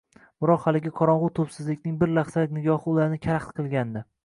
[0.45, 4.07] Biroq haligi qorong‘u tubsizlikning bir lahzalik nigohi ularni karaxt qilgandi